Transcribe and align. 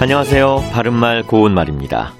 안녕하세요. 0.00 0.58
바른말 0.72 1.24
고운말입니다. 1.24 2.12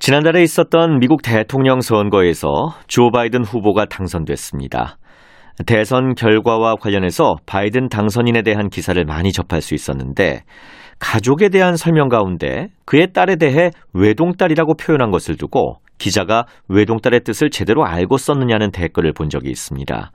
지난달에 0.00 0.42
있었던 0.42 0.98
미국 0.98 1.22
대통령 1.22 1.80
선거에서 1.80 2.74
조 2.88 3.10
바이든 3.10 3.42
후보가 3.42 3.86
당선됐습니다. 3.86 4.98
대선 5.66 6.14
결과와 6.14 6.74
관련해서 6.76 7.36
바이든 7.46 7.88
당선인에 7.88 8.42
대한 8.42 8.68
기사를 8.68 9.02
많이 9.06 9.32
접할 9.32 9.62
수 9.62 9.74
있었는데 9.74 10.42
가족에 10.98 11.48
대한 11.48 11.76
설명 11.76 12.10
가운데 12.10 12.68
그의 12.84 13.14
딸에 13.14 13.36
대해 13.36 13.70
외동딸이라고 13.94 14.74
표현한 14.74 15.10
것을 15.10 15.38
두고 15.38 15.78
기자가 15.96 16.44
외동딸의 16.68 17.20
뜻을 17.20 17.48
제대로 17.48 17.86
알고 17.86 18.18
썼느냐는 18.18 18.72
댓글을 18.72 19.14
본 19.14 19.30
적이 19.30 19.48
있습니다. 19.48 20.12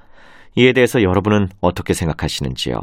이에 0.56 0.72
대해서 0.72 1.02
여러분은 1.02 1.48
어떻게 1.62 1.96
생각하시는지요? 1.96 2.80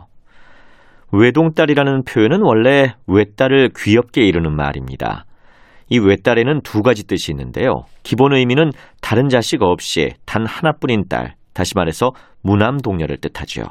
외동딸이라는 1.12 2.04
표현은 2.04 2.40
원래 2.42 2.94
외딸을 3.06 3.70
귀엽게 3.76 4.22
이르는 4.22 4.56
말입니다. 4.56 5.26
이 5.90 5.98
외딸에는 5.98 6.62
두 6.62 6.80
가지 6.80 7.06
뜻이 7.06 7.32
있는데요. 7.32 7.84
기본 8.02 8.34
의미는 8.34 8.70
다른 9.02 9.28
자식 9.28 9.62
없이 9.62 10.14
단 10.24 10.46
하나뿐인 10.46 11.04
딸, 11.08 11.34
다시 11.52 11.74
말해서 11.76 12.12
무남 12.42 12.78
동녀를 12.78 13.18
뜻하죠. 13.18 13.62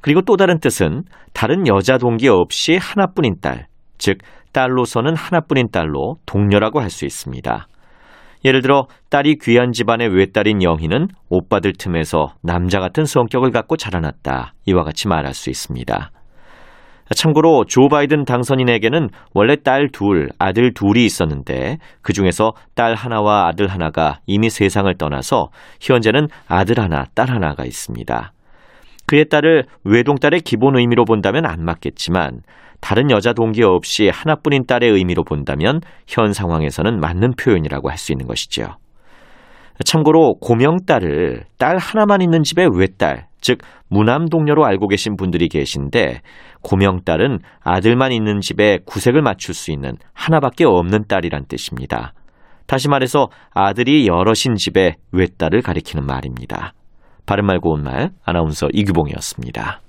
그리고 0.00 0.22
또 0.22 0.36
다른 0.36 0.58
뜻은 0.58 1.02
다른 1.34 1.66
여자 1.66 1.98
동기 1.98 2.28
없이 2.28 2.78
하나뿐인 2.80 3.36
딸, 3.42 3.66
즉 3.98 4.18
딸로서는 4.52 5.14
하나뿐인 5.16 5.70
딸로 5.70 6.16
동녀라고 6.24 6.80
할 6.80 6.88
수 6.90 7.04
있습니다. 7.04 7.68
예를 8.46 8.60
들어 8.62 8.86
딸이 9.10 9.36
귀한 9.40 9.72
집안의 9.72 10.08
외딸인 10.08 10.62
영희는 10.62 11.08
오빠들 11.30 11.72
틈에서 11.78 12.34
남자 12.42 12.78
같은 12.78 13.04
성격을 13.04 13.50
갖고 13.50 13.76
자라났다. 13.76 14.52
이와 14.66 14.84
같이 14.84 15.08
말할 15.08 15.32
수 15.32 15.48
있습니다. 15.50 16.10
참고로 17.14 17.64
조 17.66 17.88
바이든 17.88 18.24
당선인에게는 18.24 19.10
원래 19.34 19.56
딸 19.56 19.88
둘, 19.92 20.30
아들 20.38 20.72
둘이 20.72 21.04
있었는데 21.04 21.78
그 22.00 22.12
중에서 22.12 22.52
딸 22.74 22.94
하나와 22.94 23.46
아들 23.48 23.68
하나가 23.68 24.20
이미 24.26 24.48
세상을 24.48 24.92
떠나서 24.96 25.48
현재는 25.80 26.28
아들 26.48 26.80
하나, 26.80 27.04
딸 27.14 27.30
하나가 27.30 27.64
있습니다. 27.64 28.32
그의 29.06 29.26
딸을 29.28 29.64
외동딸의 29.84 30.40
기본 30.40 30.78
의미로 30.78 31.04
본다면 31.04 31.44
안 31.44 31.62
맞겠지만 31.62 32.40
다른 32.80 33.10
여자 33.10 33.32
동기 33.32 33.62
없이 33.62 34.10
하나뿐인 34.12 34.66
딸의 34.66 34.90
의미로 34.90 35.24
본다면 35.24 35.80
현 36.06 36.32
상황에서는 36.32 37.00
맞는 37.00 37.34
표현이라고 37.36 37.90
할 37.90 37.98
수 37.98 38.12
있는 38.12 38.26
것이죠. 38.26 38.76
참고로 39.84 40.34
고명딸을 40.40 41.44
딸 41.58 41.78
하나만 41.78 42.20
있는 42.22 42.42
집의 42.42 42.68
외딸, 42.78 43.26
즉 43.44 43.58
무남 43.88 44.30
동녀로 44.30 44.64
알고 44.64 44.88
계신 44.88 45.16
분들이 45.16 45.48
계신데 45.48 46.22
고명딸은 46.62 47.40
아들만 47.62 48.10
있는 48.10 48.40
집에 48.40 48.78
구색을 48.86 49.20
맞출 49.20 49.54
수 49.54 49.70
있는 49.70 49.96
하나밖에 50.14 50.64
없는 50.64 51.04
딸이란 51.06 51.44
뜻입니다. 51.46 52.14
다시 52.66 52.88
말해서 52.88 53.28
아들이 53.52 54.06
여럿인 54.06 54.56
집에 54.56 54.96
외딸을 55.12 55.60
가리키는 55.60 56.06
말입니다. 56.06 56.72
바른말 57.26 57.60
고운말 57.60 58.12
아나운서 58.24 58.68
이규봉이었습니다. 58.72 59.82